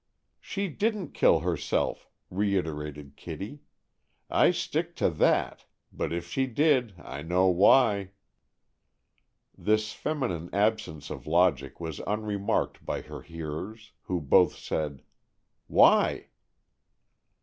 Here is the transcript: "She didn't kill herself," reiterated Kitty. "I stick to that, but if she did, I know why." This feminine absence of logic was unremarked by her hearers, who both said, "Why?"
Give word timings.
"She 0.39 0.67
didn't 0.67 1.11
kill 1.13 1.41
herself," 1.41 2.09
reiterated 2.31 3.15
Kitty. 3.15 3.59
"I 4.31 4.49
stick 4.49 4.95
to 4.95 5.11
that, 5.11 5.65
but 5.93 6.11
if 6.11 6.27
she 6.27 6.47
did, 6.47 6.95
I 6.97 7.21
know 7.21 7.49
why." 7.49 8.09
This 9.55 9.93
feminine 9.93 10.49
absence 10.51 11.11
of 11.11 11.27
logic 11.27 11.79
was 11.79 12.01
unremarked 12.07 12.83
by 12.83 13.01
her 13.01 13.21
hearers, 13.21 13.91
who 14.05 14.19
both 14.19 14.55
said, 14.57 15.03
"Why?" 15.67 16.29